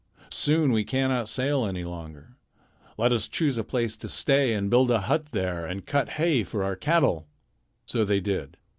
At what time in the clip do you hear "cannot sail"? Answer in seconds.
0.83-1.63